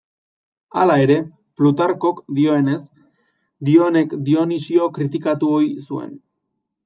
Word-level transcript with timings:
Hala 0.83 0.93
ere, 1.01 1.17
Plutarkok 1.59 2.21
dionez, 2.39 2.79
Dionek 3.69 4.17
Dionisio 4.29 4.87
kritikatu 4.99 5.53
ohi 5.61 5.69
zuen. 5.89 6.17